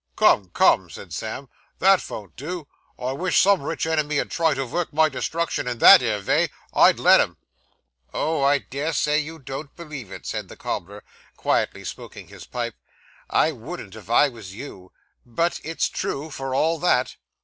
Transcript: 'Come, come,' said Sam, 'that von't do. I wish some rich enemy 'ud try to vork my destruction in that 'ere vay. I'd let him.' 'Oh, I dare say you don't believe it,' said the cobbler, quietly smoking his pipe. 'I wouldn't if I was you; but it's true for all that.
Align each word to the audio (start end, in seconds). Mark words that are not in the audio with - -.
'Come, 0.15 0.49
come,' 0.49 0.89
said 0.89 1.13
Sam, 1.13 1.47
'that 1.77 2.01
von't 2.01 2.35
do. 2.35 2.67
I 2.97 3.11
wish 3.11 3.39
some 3.39 3.61
rich 3.61 3.85
enemy 3.85 4.19
'ud 4.19 4.31
try 4.31 4.55
to 4.55 4.65
vork 4.65 4.91
my 4.91 5.09
destruction 5.09 5.67
in 5.67 5.77
that 5.77 6.01
'ere 6.01 6.17
vay. 6.21 6.49
I'd 6.73 6.97
let 6.97 7.21
him.' 7.21 7.37
'Oh, 8.11 8.41
I 8.41 8.57
dare 8.57 8.93
say 8.93 9.19
you 9.19 9.37
don't 9.37 9.75
believe 9.75 10.11
it,' 10.11 10.25
said 10.25 10.47
the 10.47 10.57
cobbler, 10.57 11.03
quietly 11.37 11.83
smoking 11.83 12.29
his 12.29 12.47
pipe. 12.47 12.73
'I 13.29 13.51
wouldn't 13.51 13.93
if 13.95 14.09
I 14.09 14.27
was 14.27 14.55
you; 14.55 14.91
but 15.23 15.61
it's 15.63 15.87
true 15.87 16.31
for 16.31 16.55
all 16.55 16.79
that. 16.79 17.17